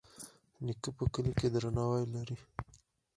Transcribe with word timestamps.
نیکه 0.65 0.89
په 0.97 1.03
کلي 1.13 1.31
کې 1.39 1.47
درناوی 1.53 2.03
لري. 2.13 2.37